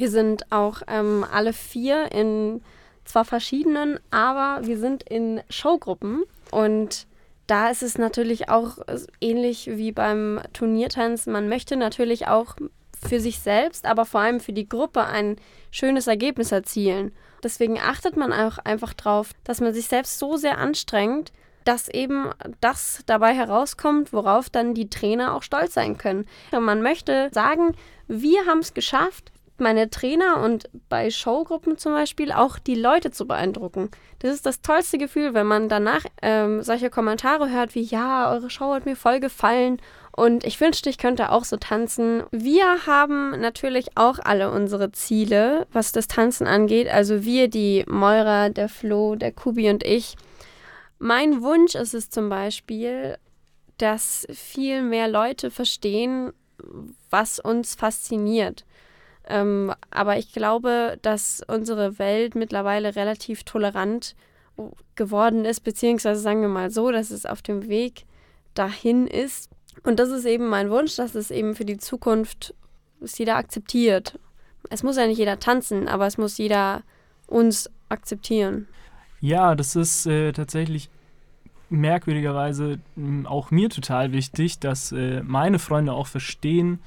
Wir 0.00 0.08
sind 0.08 0.50
auch 0.50 0.80
ähm, 0.88 1.26
alle 1.30 1.52
vier 1.52 2.10
in 2.10 2.62
zwar 3.04 3.26
verschiedenen, 3.26 4.00
aber 4.10 4.66
wir 4.66 4.78
sind 4.78 5.02
in 5.02 5.42
Showgruppen 5.50 6.22
und 6.50 7.06
da 7.46 7.68
ist 7.68 7.82
es 7.82 7.98
natürlich 7.98 8.48
auch 8.48 8.78
ähnlich 9.20 9.66
wie 9.66 9.92
beim 9.92 10.40
Turniertanzen. 10.54 11.34
Man 11.34 11.50
möchte 11.50 11.76
natürlich 11.76 12.28
auch 12.28 12.56
für 13.06 13.20
sich 13.20 13.40
selbst, 13.40 13.84
aber 13.84 14.06
vor 14.06 14.20
allem 14.20 14.40
für 14.40 14.54
die 14.54 14.70
Gruppe 14.70 15.04
ein 15.04 15.36
schönes 15.70 16.06
Ergebnis 16.06 16.50
erzielen. 16.50 17.12
Deswegen 17.44 17.78
achtet 17.78 18.16
man 18.16 18.32
auch 18.32 18.56
einfach 18.56 18.94
darauf, 18.94 19.32
dass 19.44 19.60
man 19.60 19.74
sich 19.74 19.88
selbst 19.88 20.18
so 20.18 20.38
sehr 20.38 20.56
anstrengt, 20.56 21.30
dass 21.66 21.90
eben 21.90 22.30
das 22.62 23.02
dabei 23.04 23.34
herauskommt, 23.34 24.14
worauf 24.14 24.48
dann 24.48 24.72
die 24.72 24.88
Trainer 24.88 25.34
auch 25.34 25.42
stolz 25.42 25.74
sein 25.74 25.98
können. 25.98 26.24
Man 26.58 26.80
möchte 26.80 27.28
sagen, 27.34 27.74
wir 28.08 28.46
haben 28.46 28.60
es 28.60 28.72
geschafft, 28.72 29.30
meine 29.60 29.90
Trainer 29.90 30.42
und 30.42 30.68
bei 30.88 31.10
Showgruppen 31.10 31.78
zum 31.78 31.92
Beispiel 31.92 32.32
auch 32.32 32.58
die 32.58 32.74
Leute 32.74 33.10
zu 33.10 33.26
beeindrucken. 33.26 33.90
Das 34.18 34.32
ist 34.34 34.46
das 34.46 34.62
tollste 34.62 34.98
Gefühl, 34.98 35.34
wenn 35.34 35.46
man 35.46 35.68
danach 35.68 36.04
ähm, 36.22 36.62
solche 36.62 36.90
Kommentare 36.90 37.50
hört 37.50 37.74
wie, 37.74 37.82
ja, 37.82 38.32
eure 38.32 38.50
Show 38.50 38.72
hat 38.74 38.86
mir 38.86 38.96
voll 38.96 39.20
gefallen 39.20 39.80
und 40.12 40.44
ich 40.44 40.60
wünschte, 40.60 40.90
ich 40.90 40.98
könnte 40.98 41.30
auch 41.30 41.44
so 41.44 41.56
tanzen. 41.56 42.24
Wir 42.30 42.86
haben 42.86 43.40
natürlich 43.40 43.96
auch 43.96 44.18
alle 44.22 44.50
unsere 44.50 44.92
Ziele, 44.92 45.66
was 45.72 45.92
das 45.92 46.08
Tanzen 46.08 46.46
angeht. 46.46 46.88
Also 46.88 47.24
wir, 47.24 47.48
die 47.48 47.84
Moira, 47.88 48.48
der 48.48 48.68
Flo, 48.68 49.14
der 49.14 49.32
Kubi 49.32 49.70
und 49.70 49.82
ich. 49.84 50.16
Mein 50.98 51.42
Wunsch 51.42 51.74
ist 51.74 51.94
es 51.94 52.10
zum 52.10 52.28
Beispiel, 52.28 53.16
dass 53.78 54.26
viel 54.30 54.82
mehr 54.82 55.08
Leute 55.08 55.50
verstehen, 55.50 56.32
was 57.08 57.38
uns 57.38 57.74
fasziniert. 57.74 58.66
Ähm, 59.30 59.72
aber 59.90 60.18
ich 60.18 60.32
glaube, 60.32 60.98
dass 61.02 61.42
unsere 61.46 61.98
Welt 61.98 62.34
mittlerweile 62.34 62.96
relativ 62.96 63.44
tolerant 63.44 64.16
geworden 64.96 65.44
ist, 65.44 65.60
beziehungsweise 65.60 66.20
sagen 66.20 66.42
wir 66.42 66.48
mal 66.48 66.70
so, 66.70 66.90
dass 66.90 67.10
es 67.10 67.24
auf 67.24 67.40
dem 67.40 67.68
Weg 67.68 68.04
dahin 68.54 69.06
ist. 69.06 69.50
Und 69.84 69.98
das 70.00 70.10
ist 70.10 70.26
eben 70.26 70.48
mein 70.48 70.68
Wunsch, 70.70 70.96
dass 70.96 71.14
es 71.14 71.30
eben 71.30 71.54
für 71.54 71.64
die 71.64 71.78
Zukunft 71.78 72.54
es 73.00 73.16
jeder 73.16 73.36
akzeptiert. 73.36 74.18
Es 74.68 74.82
muss 74.82 74.96
ja 74.96 75.06
nicht 75.06 75.18
jeder 75.18 75.38
tanzen, 75.38 75.88
aber 75.88 76.06
es 76.06 76.18
muss 76.18 76.36
jeder 76.36 76.82
uns 77.26 77.70
akzeptieren. 77.88 78.66
Ja, 79.20 79.54
das 79.54 79.76
ist 79.76 80.06
äh, 80.06 80.32
tatsächlich 80.32 80.90
merkwürdigerweise 81.70 82.80
auch 83.24 83.50
mir 83.50 83.70
total 83.70 84.12
wichtig, 84.12 84.58
dass 84.58 84.92
äh, 84.92 85.22
meine 85.22 85.58
Freunde 85.58 85.92
auch 85.92 86.08
verstehen, 86.08 86.80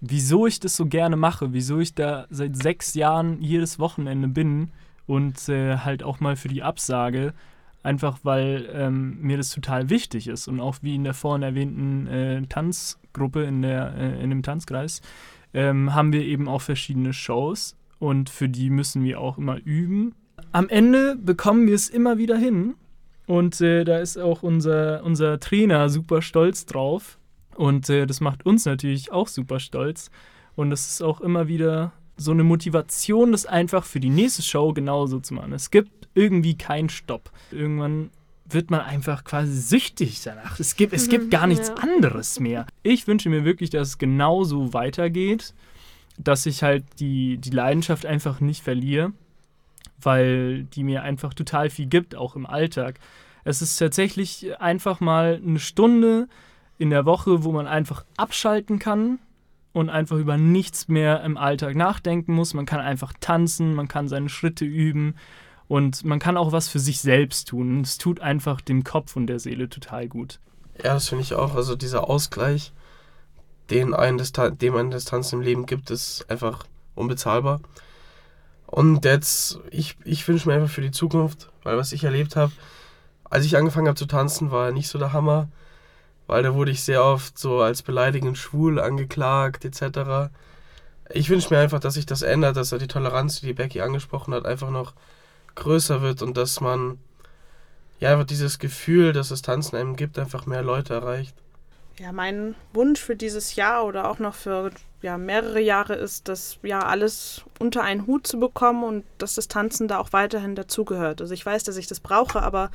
wieso 0.00 0.46
ich 0.46 0.60
das 0.60 0.76
so 0.76 0.86
gerne 0.86 1.16
mache, 1.16 1.52
wieso 1.52 1.78
ich 1.78 1.94
da 1.94 2.26
seit 2.30 2.56
sechs 2.56 2.94
Jahren 2.94 3.40
jedes 3.42 3.78
Wochenende 3.78 4.28
bin 4.28 4.70
und 5.06 5.48
äh, 5.48 5.78
halt 5.78 6.02
auch 6.02 6.20
mal 6.20 6.36
für 6.36 6.48
die 6.48 6.62
Absage, 6.62 7.34
einfach 7.82 8.20
weil 8.22 8.68
ähm, 8.72 9.18
mir 9.20 9.36
das 9.36 9.50
total 9.50 9.90
wichtig 9.90 10.28
ist 10.28 10.48
und 10.48 10.60
auch 10.60 10.76
wie 10.82 10.94
in 10.94 11.04
der 11.04 11.14
vorhin 11.14 11.42
erwähnten 11.42 12.06
äh, 12.06 12.42
Tanzgruppe 12.46 13.44
in, 13.44 13.62
der, 13.62 13.94
äh, 13.96 14.22
in 14.22 14.30
dem 14.30 14.42
Tanzkreis 14.42 15.00
ähm, 15.52 15.94
haben 15.94 16.12
wir 16.12 16.22
eben 16.22 16.48
auch 16.48 16.62
verschiedene 16.62 17.12
Shows 17.12 17.76
und 17.98 18.30
für 18.30 18.48
die 18.48 18.70
müssen 18.70 19.04
wir 19.04 19.20
auch 19.20 19.38
immer 19.38 19.58
üben. 19.64 20.14
Am 20.52 20.68
Ende 20.68 21.16
bekommen 21.16 21.66
wir 21.66 21.74
es 21.74 21.88
immer 21.88 22.18
wieder 22.18 22.36
hin 22.36 22.74
und 23.26 23.60
äh, 23.60 23.84
da 23.84 23.98
ist 23.98 24.16
auch 24.16 24.42
unser, 24.42 25.02
unser 25.04 25.38
Trainer 25.40 25.88
super 25.88 26.22
stolz 26.22 26.66
drauf 26.66 27.19
und 27.60 27.90
äh, 27.90 28.06
das 28.06 28.22
macht 28.22 28.46
uns 28.46 28.64
natürlich 28.64 29.12
auch 29.12 29.28
super 29.28 29.60
stolz. 29.60 30.10
Und 30.56 30.70
das 30.70 30.88
ist 30.88 31.02
auch 31.02 31.20
immer 31.20 31.46
wieder 31.46 31.92
so 32.16 32.30
eine 32.30 32.42
Motivation, 32.42 33.32
das 33.32 33.44
einfach 33.44 33.84
für 33.84 34.00
die 34.00 34.08
nächste 34.08 34.40
Show 34.40 34.72
genauso 34.72 35.20
zu 35.20 35.34
machen. 35.34 35.52
Es 35.52 35.70
gibt 35.70 36.08
irgendwie 36.14 36.56
keinen 36.56 36.88
Stopp. 36.88 37.30
Irgendwann 37.50 38.08
wird 38.48 38.70
man 38.70 38.80
einfach 38.80 39.24
quasi 39.24 39.52
süchtig 39.60 40.22
danach. 40.22 40.58
Es 40.58 40.74
gibt, 40.74 40.94
es 40.94 41.10
gibt 41.10 41.30
gar 41.30 41.46
nichts 41.46 41.68
ja. 41.68 41.74
anderes 41.74 42.40
mehr. 42.40 42.64
Ich 42.82 43.06
wünsche 43.06 43.28
mir 43.28 43.44
wirklich, 43.44 43.68
dass 43.68 43.88
es 43.88 43.98
genauso 43.98 44.72
weitergeht, 44.72 45.52
dass 46.16 46.46
ich 46.46 46.62
halt 46.62 46.84
die, 46.98 47.36
die 47.36 47.50
Leidenschaft 47.50 48.06
einfach 48.06 48.40
nicht 48.40 48.62
verliere, 48.62 49.12
weil 50.00 50.64
die 50.64 50.82
mir 50.82 51.02
einfach 51.02 51.34
total 51.34 51.68
viel 51.68 51.88
gibt, 51.88 52.16
auch 52.16 52.36
im 52.36 52.46
Alltag. 52.46 52.98
Es 53.44 53.60
ist 53.60 53.76
tatsächlich 53.76 54.58
einfach 54.58 55.00
mal 55.00 55.42
eine 55.46 55.58
Stunde 55.58 56.26
in 56.80 56.88
der 56.88 57.04
Woche, 57.04 57.44
wo 57.44 57.52
man 57.52 57.66
einfach 57.66 58.06
abschalten 58.16 58.78
kann 58.78 59.18
und 59.74 59.90
einfach 59.90 60.16
über 60.16 60.38
nichts 60.38 60.88
mehr 60.88 61.22
im 61.22 61.36
Alltag 61.36 61.76
nachdenken 61.76 62.32
muss. 62.32 62.54
Man 62.54 62.64
kann 62.64 62.80
einfach 62.80 63.12
tanzen, 63.20 63.74
man 63.74 63.86
kann 63.86 64.08
seine 64.08 64.30
Schritte 64.30 64.64
üben 64.64 65.14
und 65.68 66.06
man 66.06 66.18
kann 66.18 66.38
auch 66.38 66.52
was 66.52 66.68
für 66.68 66.78
sich 66.78 67.02
selbst 67.02 67.48
tun. 67.48 67.82
Es 67.82 67.98
tut 67.98 68.20
einfach 68.20 68.62
dem 68.62 68.82
Kopf 68.82 69.14
und 69.14 69.26
der 69.26 69.40
Seele 69.40 69.68
total 69.68 70.08
gut. 70.08 70.40
Ja, 70.82 70.94
das 70.94 71.10
finde 71.10 71.22
ich 71.22 71.34
auch. 71.34 71.54
Also 71.54 71.76
dieser 71.76 72.08
Ausgleich, 72.08 72.72
den 73.68 73.92
ein 73.92 74.16
das, 74.16 74.32
dem 74.32 74.74
ein 74.74 74.90
das 74.90 75.04
Tanzen 75.04 75.40
im 75.40 75.44
Leben 75.44 75.66
gibt, 75.66 75.90
ist 75.90 76.24
einfach 76.30 76.64
unbezahlbar. 76.94 77.60
Und 78.66 79.04
jetzt, 79.04 79.60
ich, 79.70 79.98
ich 80.06 80.26
wünsche 80.26 80.48
mir 80.48 80.54
einfach 80.54 80.70
für 80.70 80.80
die 80.80 80.92
Zukunft, 80.92 81.50
weil 81.62 81.76
was 81.76 81.92
ich 81.92 82.04
erlebt 82.04 82.36
habe, 82.36 82.52
als 83.24 83.44
ich 83.44 83.58
angefangen 83.58 83.88
habe 83.88 83.98
zu 83.98 84.06
tanzen, 84.06 84.50
war 84.50 84.72
nicht 84.72 84.88
so 84.88 84.98
der 84.98 85.12
Hammer 85.12 85.48
weil 86.30 86.44
da 86.44 86.54
wurde 86.54 86.70
ich 86.70 86.82
sehr 86.84 87.04
oft 87.04 87.36
so 87.36 87.60
als 87.60 87.82
beleidigend 87.82 88.38
schwul 88.38 88.78
angeklagt 88.78 89.64
etc. 89.64 90.30
Ich 91.12 91.28
wünsche 91.28 91.52
mir 91.52 91.60
einfach, 91.60 91.80
dass 91.80 91.94
sich 91.94 92.06
das 92.06 92.22
ändert, 92.22 92.56
dass 92.56 92.70
die 92.70 92.86
Toleranz, 92.86 93.40
die, 93.40 93.46
die 93.46 93.52
Becky 93.52 93.80
angesprochen 93.80 94.32
hat, 94.32 94.46
einfach 94.46 94.70
noch 94.70 94.94
größer 95.56 96.02
wird 96.02 96.22
und 96.22 96.36
dass 96.36 96.60
man 96.60 96.98
ja 97.98 98.12
einfach 98.12 98.26
dieses 98.26 98.60
Gefühl, 98.60 99.12
dass 99.12 99.32
es 99.32 99.42
Tanzen 99.42 99.76
einem 99.76 99.96
gibt, 99.96 100.18
einfach 100.20 100.46
mehr 100.46 100.62
Leute 100.62 100.94
erreicht. 100.94 101.34
Ja, 101.98 102.12
mein 102.12 102.54
Wunsch 102.72 103.00
für 103.00 103.16
dieses 103.16 103.56
Jahr 103.56 103.84
oder 103.84 104.08
auch 104.08 104.20
noch 104.20 104.34
für 104.34 104.70
ja, 105.02 105.18
mehrere 105.18 105.60
Jahre 105.60 105.94
ist, 105.94 106.28
das 106.28 106.58
ja 106.62 106.80
alles 106.80 107.42
unter 107.58 107.82
einen 107.82 108.06
Hut 108.06 108.26
zu 108.26 108.38
bekommen 108.38 108.84
und 108.84 109.04
dass 109.18 109.34
das 109.34 109.48
Tanzen 109.48 109.88
da 109.88 109.98
auch 109.98 110.12
weiterhin 110.12 110.54
dazugehört. 110.54 111.20
Also 111.20 111.34
ich 111.34 111.44
weiß, 111.44 111.64
dass 111.64 111.76
ich 111.76 111.88
das 111.88 112.00
brauche, 112.00 112.40
aber 112.40 112.70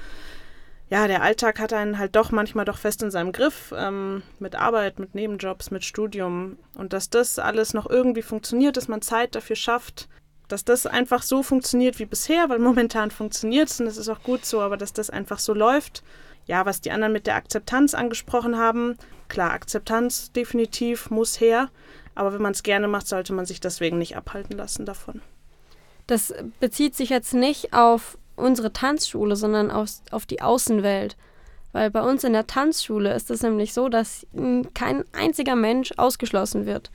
ja, 0.89 1.07
der 1.07 1.23
Alltag 1.23 1.59
hat 1.59 1.73
einen 1.73 1.97
halt 1.97 2.15
doch 2.15 2.31
manchmal 2.31 2.65
doch 2.65 2.77
fest 2.77 3.01
in 3.01 3.09
seinem 3.09 3.31
Griff 3.31 3.73
ähm, 3.75 4.21
mit 4.39 4.55
Arbeit, 4.55 4.99
mit 4.99 5.15
Nebenjobs, 5.15 5.71
mit 5.71 5.83
Studium 5.83 6.57
und 6.75 6.93
dass 6.93 7.09
das 7.09 7.39
alles 7.39 7.73
noch 7.73 7.89
irgendwie 7.89 8.21
funktioniert, 8.21 8.77
dass 8.77 8.87
man 8.87 9.01
Zeit 9.01 9.33
dafür 9.33 9.55
schafft, 9.55 10.07
dass 10.47 10.63
das 10.63 10.85
einfach 10.85 11.23
so 11.23 11.41
funktioniert 11.41 11.97
wie 11.97 12.05
bisher, 12.05 12.49
weil 12.49 12.59
momentan 12.59 13.09
funktioniert 13.09 13.69
es 13.69 13.79
und 13.79 13.87
das 13.87 13.97
ist 13.97 14.09
auch 14.09 14.21
gut 14.21 14.45
so, 14.45 14.61
aber 14.61 14.77
dass 14.77 14.93
das 14.93 15.09
einfach 15.09 15.39
so 15.39 15.53
läuft. 15.53 16.03
Ja, 16.45 16.67
was 16.67 16.79
die 16.81 16.91
anderen 16.91 17.13
mit 17.13 17.25
der 17.25 17.35
Akzeptanz 17.35 17.95
angesprochen 17.95 18.55
haben, 18.55 18.97
klar, 19.29 19.51
Akzeptanz 19.51 20.31
definitiv 20.31 21.09
muss 21.09 21.41
her, 21.41 21.69
aber 22.13 22.33
wenn 22.33 22.41
man 22.43 22.51
es 22.51 22.61
gerne 22.61 22.87
macht, 22.87 23.07
sollte 23.07 23.33
man 23.33 23.47
sich 23.47 23.59
deswegen 23.59 23.97
nicht 23.97 24.15
abhalten 24.15 24.55
lassen 24.55 24.85
davon. 24.85 25.21
Das 26.05 26.31
bezieht 26.59 26.95
sich 26.95 27.09
jetzt 27.09 27.33
nicht 27.33 27.73
auf 27.73 28.19
unsere 28.35 28.73
Tanzschule, 28.73 29.35
sondern 29.35 29.71
aus, 29.71 30.01
auf 30.11 30.25
die 30.25 30.41
Außenwelt. 30.41 31.15
Weil 31.71 31.91
bei 31.91 32.01
uns 32.01 32.23
in 32.23 32.33
der 32.33 32.47
Tanzschule 32.47 33.13
ist 33.13 33.29
es 33.29 33.43
nämlich 33.43 33.73
so, 33.73 33.89
dass 33.89 34.25
kein 34.73 35.03
einziger 35.11 35.55
Mensch 35.55 35.93
ausgeschlossen 35.97 36.65
wird. 36.65 36.89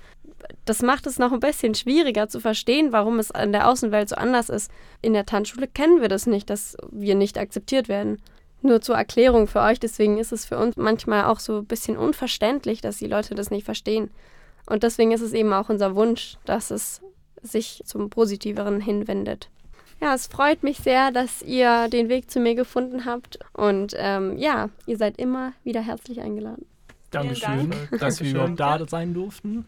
Das 0.65 0.81
macht 0.81 1.07
es 1.07 1.19
noch 1.19 1.33
ein 1.33 1.41
bisschen 1.41 1.75
schwieriger 1.75 2.29
zu 2.29 2.41
verstehen, 2.41 2.91
warum 2.91 3.19
es 3.19 3.31
in 3.31 3.53
der 3.53 3.69
Außenwelt 3.69 4.09
so 4.09 4.17
anders 4.17 4.49
ist. 4.49 4.71
In 5.03 5.13
der 5.13 5.27
Tanzschule 5.27 5.69
kennen 5.69 6.01
wir 6.01 6.09
das 6.09 6.27
nicht, 6.27 6.49
dass 6.49 6.77
wir 6.91 7.15
nicht 7.15 7.37
akzeptiert 7.37 7.89
werden. 7.89 8.23
Nur 8.63 8.81
zur 8.81 8.97
Erklärung 8.97 9.47
für 9.47 9.61
euch, 9.61 9.81
deswegen 9.81 10.19
ist 10.19 10.33
es 10.33 10.45
für 10.45 10.59
uns 10.59 10.77
manchmal 10.77 11.25
auch 11.25 11.41
so 11.41 11.59
ein 11.59 11.67
bisschen 11.67 11.97
unverständlich, 11.97 12.81
dass 12.81 12.99
die 12.99 13.07
Leute 13.07 13.35
das 13.35 13.51
nicht 13.51 13.65
verstehen. 13.65 14.11
Und 14.67 14.83
deswegen 14.83 15.13
ist 15.13 15.23
es 15.23 15.33
eben 15.33 15.53
auch 15.53 15.69
unser 15.69 15.95
Wunsch, 15.95 16.37
dass 16.45 16.71
es 16.71 17.01
sich 17.43 17.83
zum 17.85 18.11
Positiveren 18.11 18.81
hinwendet. 18.81 19.51
Ja, 20.01 20.15
es 20.15 20.27
freut 20.27 20.63
mich 20.63 20.79
sehr, 20.79 21.11
dass 21.13 21.43
ihr 21.43 21.89
den 21.89 22.09
Weg 22.09 22.31
zu 22.31 22.41
mir 22.41 22.55
gefunden 22.55 23.05
habt. 23.05 23.39
Und 23.53 23.95
ähm, 23.97 24.39
ja, 24.39 24.71
ihr 24.87 24.97
seid 24.97 25.19
immer 25.19 25.53
wieder 25.63 25.83
herzlich 25.83 26.21
eingeladen. 26.21 26.65
Dankeschön, 27.11 27.71
Dank. 27.71 27.99
dass 27.99 28.21
wir 28.21 28.31
überhaupt 28.31 28.61
da 28.61 28.87
sein 28.87 29.13
durften. 29.13 29.67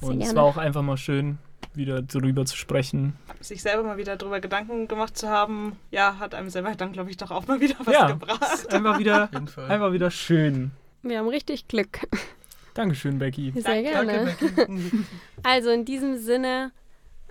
Sehr 0.00 0.10
und 0.10 0.18
gerne. 0.18 0.30
es 0.30 0.36
war 0.36 0.44
auch 0.44 0.56
einfach 0.56 0.82
mal 0.82 0.96
schön, 0.96 1.38
wieder 1.74 2.02
darüber 2.02 2.44
zu 2.44 2.56
sprechen. 2.56 3.14
Sich 3.40 3.62
selber 3.62 3.82
mal 3.82 3.96
wieder 3.96 4.16
darüber 4.16 4.40
Gedanken 4.40 4.86
gemacht 4.88 5.16
zu 5.16 5.28
haben, 5.28 5.76
ja, 5.90 6.18
hat 6.18 6.34
einem 6.34 6.50
selber 6.50 6.74
dann, 6.74 6.92
glaube 6.92 7.10
ich, 7.10 7.16
doch 7.16 7.30
auch 7.30 7.46
mal 7.46 7.60
wieder 7.60 7.76
was 7.84 7.94
ja, 7.94 8.08
gebracht. 8.08 8.66
Einfach 8.72 8.98
wieder, 8.98 9.30
einfach 9.68 9.92
wieder 9.92 10.10
schön. 10.10 10.70
Wir 11.02 11.18
haben 11.18 11.28
richtig 11.28 11.68
Glück. 11.68 12.00
Dankeschön, 12.74 13.18
Becky. 13.18 13.52
Sehr 13.56 13.82
gerne. 13.82 14.36
Danke, 14.38 14.48
Becky. 14.52 15.04
also 15.42 15.70
in 15.70 15.84
diesem 15.84 16.18
Sinne, 16.18 16.72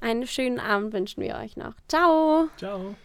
einen 0.05 0.27
schönen 0.27 0.59
Abend 0.59 0.93
wünschen 0.93 1.21
wir 1.23 1.35
euch 1.35 1.57
noch. 1.57 1.73
Ciao. 1.87 2.49
Ciao. 2.57 2.95